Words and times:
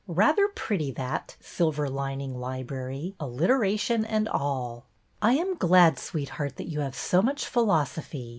Rather 0.07 0.47
pretty, 0.47 0.89
that. 0.89 1.35
Silver 1.39 1.87
lining 1.87 2.33
library; 2.35 3.13
alliteration 3.19 4.03
and 4.03 4.27
all." 4.27 4.87
I 5.21 5.33
am 5.35 5.53
glad, 5.55 5.99
sweetheart, 5.99 6.55
that 6.55 6.69
you 6.71 6.79
have 6.79 6.95
so 6.95 7.21
much 7.21 7.45
philosophy. 7.45 8.29